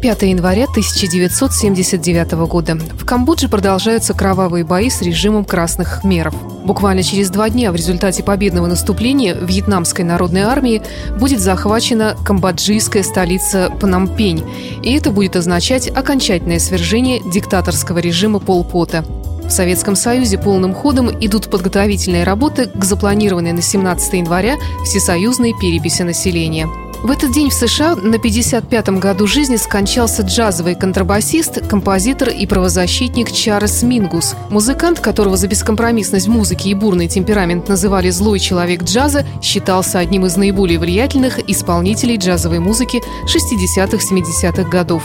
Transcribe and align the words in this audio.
Пятое 0.00 0.30
января 0.30 0.64
1979 0.64 2.32
года. 2.46 2.76
В 2.76 3.04
Камбодже 3.04 3.48
продолжаются 3.48 4.14
кровавые 4.14 4.64
бои 4.64 4.90
с 4.90 5.02
режимом 5.02 5.44
красных 5.44 6.04
меров. 6.04 6.34
Буквально 6.64 7.02
через 7.02 7.30
два 7.30 7.50
дня 7.50 7.72
в 7.72 7.74
результате 7.74 8.22
победного 8.22 8.68
наступления 8.68 9.34
Вьетнамской 9.34 10.04
народной 10.04 10.42
армии 10.42 10.82
будет 11.18 11.40
захвачена 11.40 12.16
камбоджийская 12.24 13.02
столица 13.02 13.72
Пномпень, 13.80 14.44
и 14.84 14.94
это 14.94 15.10
будет 15.10 15.34
означать 15.34 15.88
окончательное 15.88 16.60
свержение 16.60 17.20
диктаторского 17.20 17.98
режима 17.98 18.38
Полпота. 18.38 19.04
В 19.48 19.50
Советском 19.50 19.96
Союзе 19.96 20.38
полным 20.38 20.74
ходом 20.74 21.10
идут 21.10 21.50
подготовительные 21.50 22.22
работы 22.22 22.66
к 22.66 22.84
запланированной 22.84 23.52
на 23.52 23.62
17 23.62 24.12
января 24.12 24.56
всесоюзной 24.84 25.54
переписи 25.60 26.02
населения. 26.02 26.68
В 27.02 27.12
этот 27.12 27.30
день 27.30 27.48
в 27.48 27.54
США 27.54 27.94
на 27.94 28.16
55-м 28.16 28.98
году 28.98 29.28
жизни 29.28 29.54
скончался 29.56 30.22
джазовый 30.22 30.74
контрабасист, 30.74 31.66
композитор 31.68 32.30
и 32.30 32.44
правозащитник 32.44 33.30
Чарльз 33.30 33.84
Мингус. 33.84 34.34
Музыкант, 34.50 34.98
которого 34.98 35.36
за 35.36 35.46
бескомпромиссность 35.46 36.26
музыки 36.26 36.68
и 36.68 36.74
бурный 36.74 37.06
темперамент 37.06 37.68
называли 37.68 38.10
«злой 38.10 38.40
человек 38.40 38.82
джаза», 38.82 39.24
считался 39.40 40.00
одним 40.00 40.26
из 40.26 40.36
наиболее 40.36 40.80
влиятельных 40.80 41.38
исполнителей 41.48 42.16
джазовой 42.16 42.58
музыки 42.58 43.00
60-70-х 43.32 44.64
годов 44.64 45.04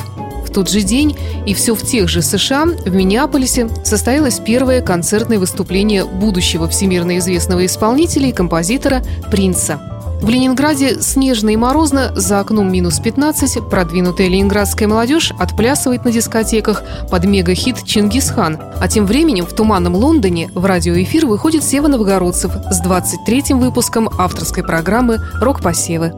тот 0.54 0.70
же 0.70 0.82
день 0.82 1.18
и 1.46 1.54
все 1.54 1.74
в 1.74 1.82
тех 1.82 2.08
же 2.08 2.22
США 2.22 2.66
в 2.66 2.94
Миннеаполисе 2.94 3.70
состоялось 3.84 4.40
первое 4.40 4.82
концертное 4.82 5.40
выступление 5.40 6.06
будущего 6.06 6.70
всемирно 6.70 7.18
известного 7.18 7.66
исполнителя 7.66 8.30
и 8.30 8.32
композитора 8.32 9.02
Принца. 9.32 9.93
В 10.24 10.30
Ленинграде 10.30 11.02
снежно 11.02 11.50
и 11.50 11.58
морозно, 11.58 12.14
за 12.16 12.40
окном 12.40 12.72
минус 12.72 12.98
15, 13.02 13.70
продвинутая 13.70 14.30
ленинградская 14.30 14.88
молодежь 14.88 15.34
отплясывает 15.38 16.06
на 16.06 16.14
дискотеках 16.14 16.82
под 17.12 17.26
мегахит 17.26 17.84
«Чингисхан». 17.84 18.58
А 18.80 18.88
тем 18.88 19.06
временем 19.06 19.46
в 19.46 19.54
туманном 19.54 19.96
Лондоне 19.96 20.50
в 20.56 20.64
радиоэфир 20.64 21.26
выходит 21.26 21.62
Сева 21.62 21.88
Новгородцев 21.88 22.54
с 22.72 22.82
23-м 22.82 23.60
выпуском 23.60 24.10
авторской 24.18 24.64
программы 24.64 25.20
«Рок-посевы». 25.42 26.14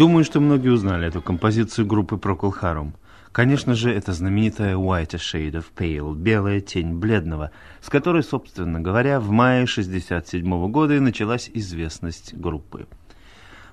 Думаю, 0.00 0.24
что 0.24 0.40
многие 0.40 0.70
узнали 0.70 1.08
эту 1.08 1.20
композицию 1.20 1.86
группы 1.86 2.16
Procol 2.16 2.54
Harum. 2.58 2.92
Конечно 3.32 3.74
же, 3.74 3.92
это 3.92 4.14
знаменитая 4.14 4.76
White 4.76 5.16
Shade 5.16 5.62
of 5.62 5.64
Pale, 5.76 6.16
белая 6.16 6.62
тень 6.62 6.94
бледного, 6.94 7.50
с 7.82 7.90
которой, 7.90 8.22
собственно 8.22 8.80
говоря, 8.80 9.20
в 9.20 9.30
мае 9.30 9.64
1967 9.64 10.70
года 10.70 10.94
и 10.94 11.00
началась 11.00 11.50
известность 11.52 12.32
группы. 12.32 12.86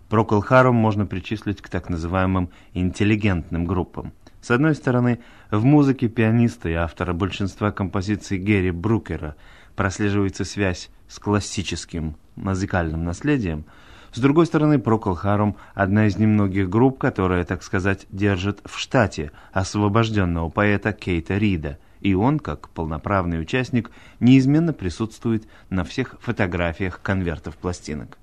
Procol 0.10 0.44
Harum 0.46 0.74
можно 0.74 1.06
причислить 1.06 1.62
к 1.62 1.70
так 1.70 1.88
называемым 1.88 2.50
интеллигентным 2.74 3.66
группам. 3.66 4.12
С 4.42 4.52
одной 4.52 4.76
стороны, 4.76 5.22
в 5.50 5.64
музыке 5.64 6.10
пианиста 6.10 6.68
и 6.68 6.74
автора 6.74 7.14
большинства 7.14 7.72
композиций 7.72 8.38
Герри 8.38 8.72
Брукера 8.72 9.38
прослеживается 9.78 10.44
связь 10.44 10.90
с 11.08 11.20
классическим 11.20 12.18
музыкальным 12.36 13.06
наследием– 13.06 13.64
с 14.18 14.20
другой 14.20 14.48
стороны, 14.48 14.80
Procol 14.80 15.16
Harum– 15.24 15.56
одна 15.76 16.08
из 16.08 16.18
немногих 16.18 16.70
групп, 16.70 16.98
которая, 16.98 17.46
так 17.46 17.62
сказать, 17.62 18.08
держит 18.10 18.62
в 18.66 18.80
штате 18.80 19.32
освобожденного 19.54 20.50
поэта 20.50 20.92
Кейта 20.92 21.38
Рида, 21.38 21.78
и 22.00 22.16
он, 22.16 22.40
как 22.40 22.70
полноправный 22.70 23.40
участник, 23.40 23.92
неизменно 24.20 24.74
присутствует 24.74 25.48
на 25.70 25.84
всех 25.84 26.16
фотографиях 26.20 27.00
конвертов 27.04 27.58
пластинок. 27.58 28.18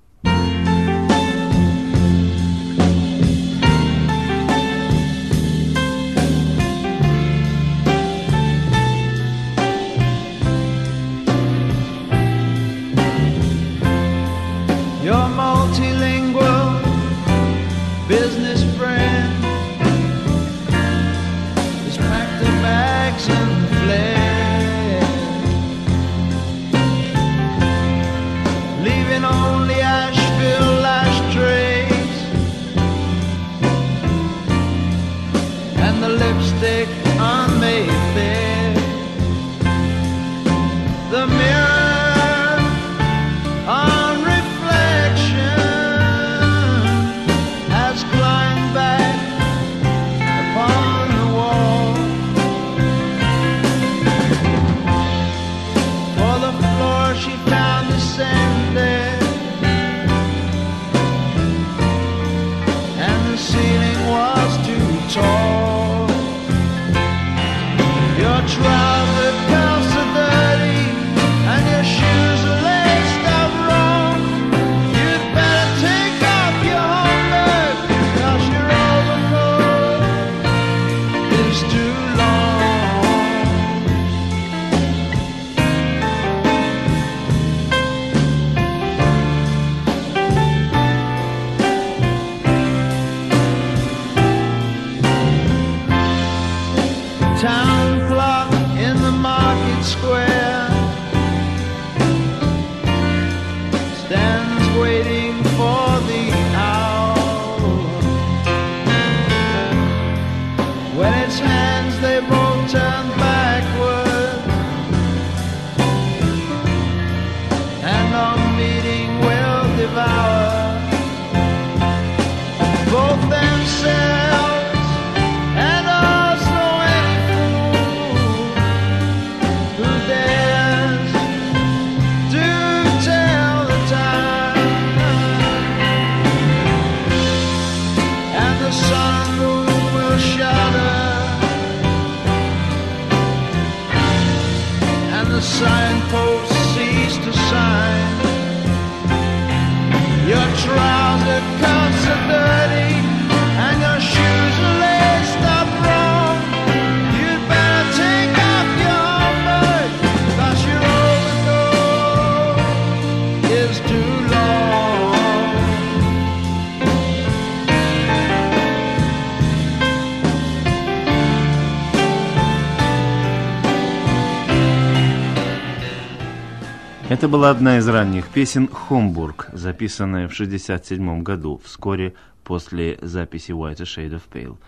Это 177.25 177.31
была 177.31 177.49
одна 177.49 177.79
из 177.79 177.87
ранних 177.87 178.27
песен 178.27 178.67
«Хомбург», 178.67 179.49
записанная 179.51 180.27
в 180.27 180.33
1967 180.33 181.23
году, 181.23 181.59
вскоре 181.63 182.13
после 182.43 182.99
записи 183.01 183.49
«White 183.49 183.81
a 183.81 183.83
Shade 183.83 184.11
of 184.11 184.21
Pale». 184.31 184.59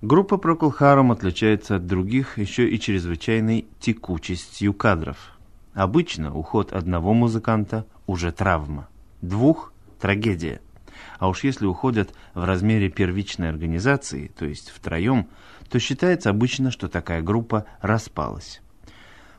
Группа 0.00 0.34
Procol 0.34 0.72
Harum 0.78 1.10
отличается 1.10 1.74
от 1.74 1.88
других 1.88 2.38
еще 2.38 2.68
и 2.68 2.78
чрезвычайной 2.78 3.66
текучестью 3.80 4.74
кадров. 4.74 5.36
Обычно 5.74 6.32
уход 6.32 6.72
одного 6.72 7.14
музыканта 7.14 7.84
уже 8.06 8.30
травма, 8.30 8.86
двух– 9.20 9.72
трагедия. 10.00 10.60
А 11.18 11.28
уж 11.28 11.42
если 11.42 11.66
уходят 11.66 12.14
в 12.34 12.44
размере 12.44 12.90
первичной 12.90 13.48
организации, 13.48 14.30
то 14.38 14.44
есть 14.44 14.70
втроем, 14.70 15.26
то 15.68 15.80
считается 15.80 16.30
обычно, 16.30 16.70
что 16.70 16.86
такая 16.86 17.22
группа 17.22 17.66
распалась. 17.80 18.62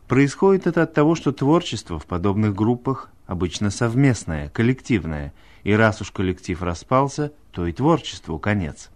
Происходит 0.07 0.67
это 0.67 0.83
от 0.83 0.93
того, 0.93 1.15
что 1.15 1.31
творчество 1.31 1.98
в 1.98 2.05
подобных 2.05 2.55
группах 2.55 3.10
обычно 3.25 3.69
совместное, 3.69 4.50
коллективное, 4.50 5.33
и 5.63 5.74
раз 5.74 6.01
уж 6.01 6.12
коллектив 6.12 6.62
распался, 6.62 7.31
то 7.51 7.65
и 7.65 7.72
творчеству 7.72 8.38
конец. 8.38 8.89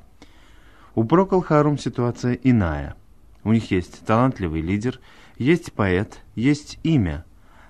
У 0.96 1.04
Прокол 1.06 1.42
Харум 1.42 1.78
ситуация 1.78 2.34
иная. 2.34 2.96
У 3.44 3.54
них 3.54 3.72
есть 3.72 4.06
талантливый 4.06 4.62
лидер, 4.62 5.00
есть 5.38 5.72
поэт, 5.72 6.20
есть 6.36 6.80
имя, 6.84 7.24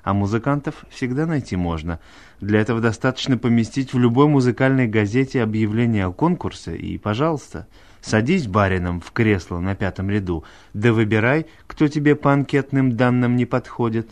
а 0.03 0.13
музыкантов 0.13 0.85
всегда 0.89 1.25
найти 1.25 1.55
можно. 1.55 1.99
Для 2.39 2.61
этого 2.61 2.81
достаточно 2.81 3.37
поместить 3.37 3.93
в 3.93 3.99
любой 3.99 4.27
музыкальной 4.27 4.87
газете 4.87 5.43
объявление 5.43 6.05
о 6.05 6.13
конкурсе 6.13 6.75
и, 6.75 6.97
пожалуйста, 6.97 7.67
Садись 8.01 8.47
барином 8.47 9.01
в 9.01 9.11
кресло 9.11 9.59
на 9.59 9.75
пятом 9.75 10.09
ряду, 10.09 10.43
да 10.73 10.93
выбирай, 10.93 11.47
кто 11.67 11.87
тебе 11.87 12.15
по 12.15 12.33
анкетным 12.33 12.95
данным 12.95 13.35
не 13.35 13.45
подходит». 13.45 14.09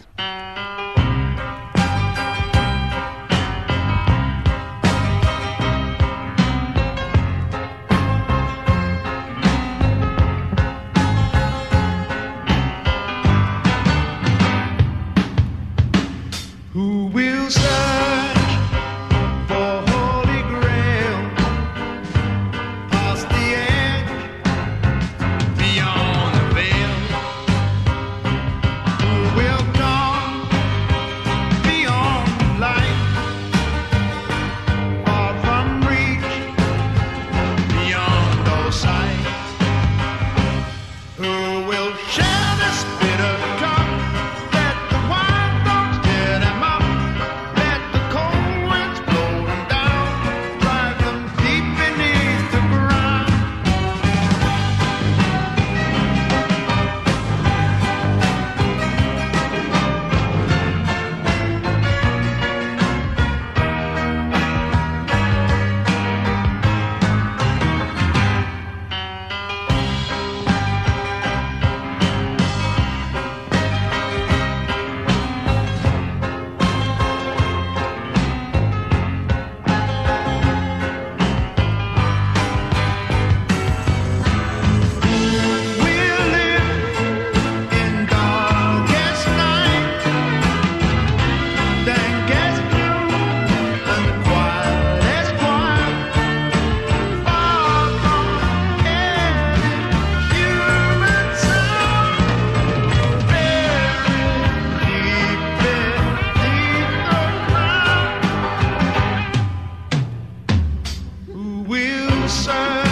sunshine. 112.27 112.84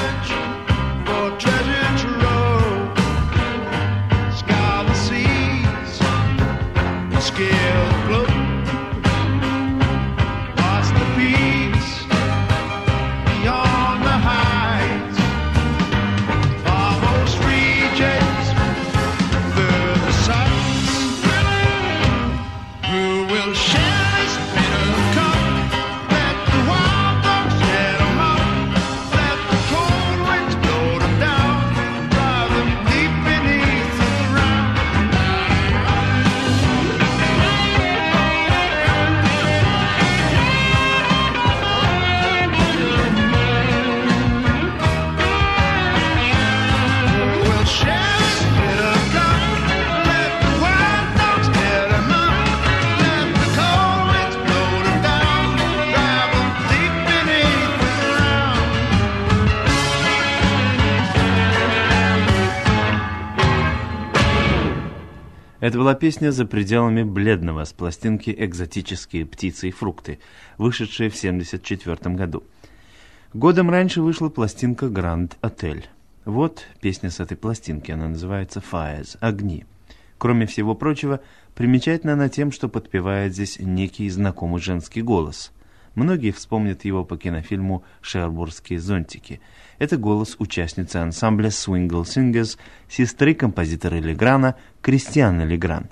Это 65.73 65.79
была 65.79 65.95
песня 65.95 66.31
«За 66.31 66.45
пределами 66.45 67.01
бледного» 67.01 67.63
с 67.63 67.73
пластинки 67.73 68.29
«Экзотические 68.37 69.25
птицы 69.25 69.69
и 69.69 69.71
фрукты», 69.71 70.19
вышедшая 70.59 71.09
в 71.09 71.15
1974 71.15 72.13
году. 72.13 72.43
Годом 73.33 73.71
раньше 73.71 74.03
вышла 74.03 74.29
пластинка 74.29 74.87
«Гранд 74.87 75.35
Отель». 75.41 75.87
Вот 76.25 76.67
песня 76.79 77.09
с 77.09 77.19
этой 77.19 77.37
пластинки, 77.37 77.89
она 77.89 78.09
называется 78.09 78.61
«Fires»— 78.61 79.17
«Огни». 79.19 79.65
Кроме 80.19 80.45
всего 80.45 80.75
прочего, 80.75 81.21
примечательна 81.55 82.13
она 82.13 82.29
тем, 82.29 82.51
что 82.51 82.69
подпевает 82.69 83.33
здесь 83.33 83.57
некий 83.57 84.07
знакомый 84.11 84.61
женский 84.61 85.01
голос. 85.01 85.51
Многие 85.95 86.31
вспомнят 86.31 86.85
его 86.85 87.05
по 87.05 87.17
кинофильму 87.17 87.83
«Шербургские 88.01 88.79
зонтики». 88.79 89.41
Это 89.77 89.97
голос 89.97 90.35
участницы 90.39 90.97
ансамбля 90.97 91.49
Swingle 91.49 92.03
Singers, 92.03 92.57
сестры 92.89 93.35
композитора 93.35 93.95
Леграна, 93.95 94.55
Кристианы 94.81 95.43
Легран. 95.43 95.89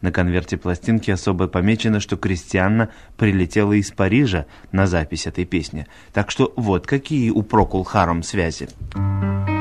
На 0.00 0.12
конверте 0.12 0.56
пластинки 0.56 1.10
особо 1.10 1.48
помечено, 1.48 2.00
что 2.00 2.16
Кристианна 2.16 2.90
прилетела 3.16 3.72
из 3.72 3.90
Парижа 3.92 4.46
на 4.72 4.86
запись 4.86 5.26
этой 5.26 5.44
песни. 5.44 5.86
Так 6.12 6.30
что 6.30 6.52
вот 6.56 6.86
какие 6.86 7.30
у 7.30 7.42
Прокул 7.42 7.84
Харом 7.84 8.22
связи. 8.22 8.68
This 8.94 9.55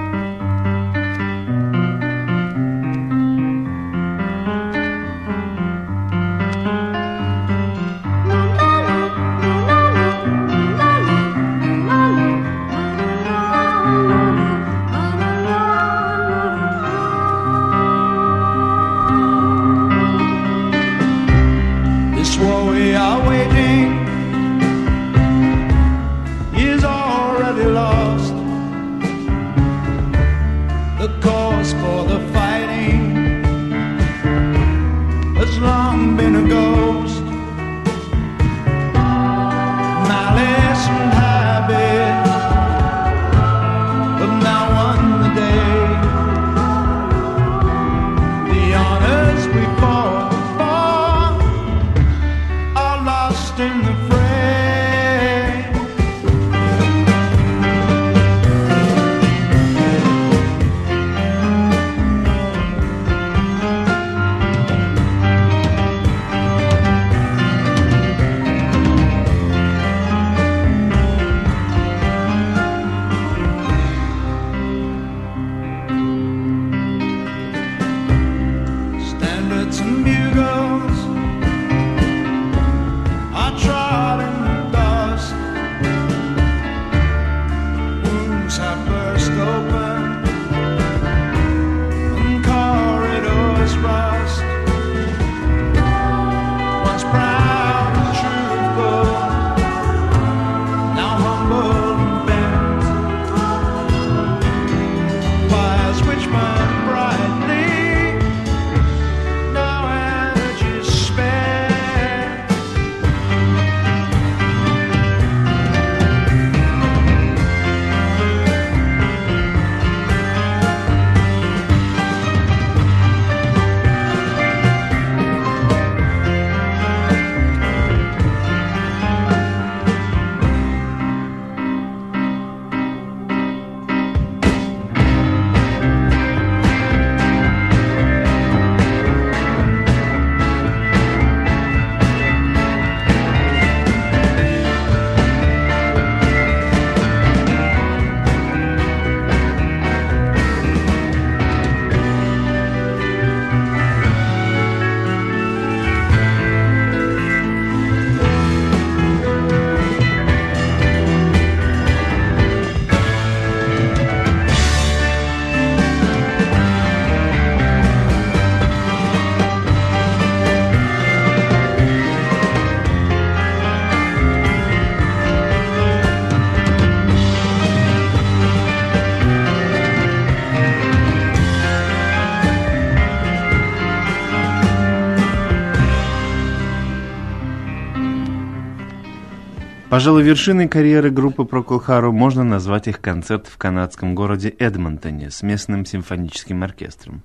Пожалуй, 189.96 190.24
вершиной 190.24 190.68
карьеры 190.68 191.10
группы 191.10 191.44
Procol 191.44 191.82
Harum 191.88 192.12
можно 192.12 192.44
назвать 192.44 192.90
их 192.90 193.00
концерт 193.00 193.48
в 193.48 193.56
канадском 193.56 194.14
городе 194.14 194.50
Эдмонтоне 194.50 195.32
с 195.32 195.42
местным 195.42 195.86
симфоническим 195.86 196.64
оркестром. 196.64 197.24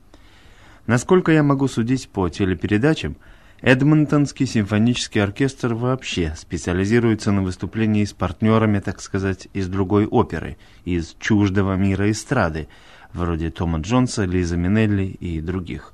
Насколько 0.86 1.32
я 1.32 1.42
могу 1.42 1.66
судить 1.66 2.08
по 2.08 2.28
телепередачам, 2.28 3.16
Эдмонтонский 3.60 4.46
симфонический 4.46 5.20
оркестр 5.20 5.74
вообще 5.74 6.36
специализируется 6.38 7.32
на 7.32 7.42
выступлении 7.42 8.04
с 8.04 8.12
партнерами, 8.12 8.78
так 8.78 9.00
сказать, 9.00 9.48
из 9.52 9.66
другой 9.66 10.06
оперы, 10.06 10.56
из 10.84 11.16
чуждого 11.18 11.74
мира 11.74 12.08
эстрады, 12.08 12.68
вроде 13.12 13.50
Тома 13.50 13.80
Джонса, 13.80 14.26
Лиза 14.26 14.56
Минелли 14.56 15.06
и 15.06 15.40
других. 15.40 15.92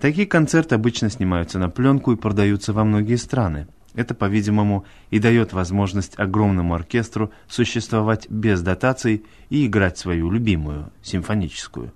Такие 0.00 0.26
концерты 0.26 0.74
обычно 0.74 1.08
снимаются 1.08 1.60
на 1.60 1.70
пленку 1.70 2.10
и 2.10 2.16
продаются 2.16 2.72
во 2.72 2.82
многие 2.82 3.14
страны. 3.14 3.68
Это, 3.94 4.14
по-видимому, 4.14 4.84
и 5.10 5.18
дает 5.18 5.52
возможность 5.52 6.18
огромному 6.18 6.74
оркестру 6.74 7.30
существовать 7.46 8.28
без 8.28 8.60
дотаций 8.60 9.24
и 9.50 9.66
играть 9.66 9.98
свою 9.98 10.30
любимую, 10.30 10.90
симфоническую. 11.02 11.92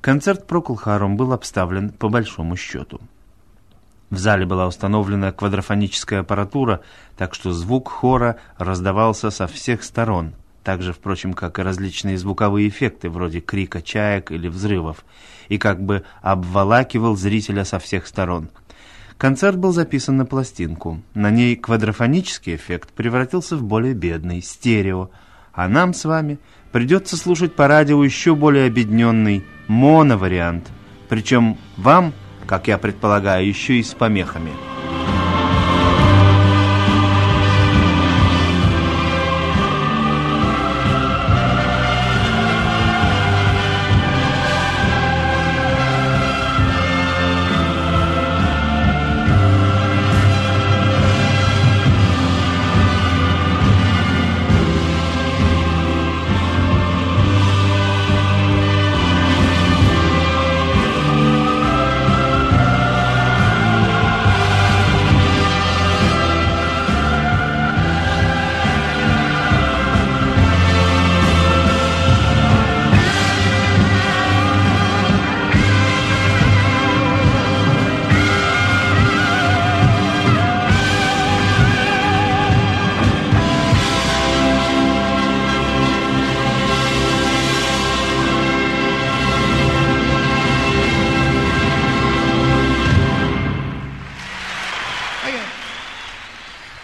Концерт 0.00 0.50
Procol 0.50 0.78
Harum 0.82 1.16
был 1.16 1.32
обставлен 1.32 1.90
по 1.90 2.08
большому 2.08 2.56
счету. 2.56 3.00
В 4.10 4.18
зале 4.18 4.44
была 4.44 4.66
установлена 4.66 5.30
квадрофоническая 5.30 6.20
аппаратура, 6.20 6.80
так 7.16 7.34
что 7.34 7.52
звук 7.52 7.88
хора 7.88 8.36
раздавался 8.58 9.30
со 9.30 9.46
всех 9.46 9.84
сторон, 9.84 10.34
так 10.64 10.82
же, 10.82 10.92
впрочем, 10.92 11.32
как 11.32 11.58
и 11.58 11.62
различные 11.62 12.18
звуковые 12.18 12.68
эффекты, 12.68 13.08
вроде 13.08 13.40
крика 13.40 13.80
чаек 13.80 14.32
или 14.32 14.48
взрывов, 14.48 15.04
и 15.48 15.58
как 15.58 15.80
бы 15.80 16.04
обволакивал 16.22 17.16
зрителя 17.16 17.64
со 17.64 17.78
всех 17.78 18.06
сторон. 18.06 18.48
Концерт 19.20 19.58
был 19.58 19.72
записан 19.72 20.16
на 20.16 20.24
пластинку. 20.24 21.02
На 21.12 21.30
ней 21.30 21.54
квадрофонический 21.54 22.54
эффект 22.56 22.88
превратился 22.94 23.54
в 23.54 23.62
более 23.62 23.92
бедный, 23.92 24.40
стерео, 24.40 25.10
а 25.52 25.68
нам 25.68 25.92
с 25.92 26.06
вами 26.06 26.38
придется 26.72 27.18
слушать 27.18 27.54
по 27.54 27.68
радио 27.68 28.02
еще 28.02 28.34
более 28.34 28.64
обедненный 28.64 29.44
моновариант, 29.68 30.70
причем 31.10 31.58
вам– 31.76 32.14
как 32.46 32.66
я 32.66 32.78
предполагаю, 32.78 33.46
еще 33.46 33.74
и 33.74 33.82
с 33.82 33.92
помехами. 33.92 34.52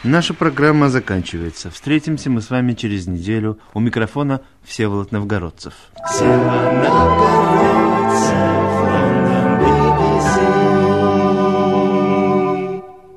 Наша 0.07 0.35
программа 0.35 0.88
заканчивается. 0.88 1.69
Встретимся 1.69 2.31
мы 2.31 2.40
с 2.40 2.49
вами 2.49 2.75
через 2.75 3.09
неделю. 3.09 3.59
У 3.75 3.81
микрофона 3.81 4.40
Всеволод 4.62 5.11
Новгородцев. 5.11 5.75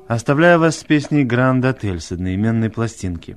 Оставляю 0.08 0.58
вас 0.58 0.80
с 0.80 0.82
песней 0.82 1.22
«Гранд 1.22 1.64
Отель» 1.64 2.00
с 2.00 2.10
одноименной 2.10 2.70
пластинки. 2.70 3.36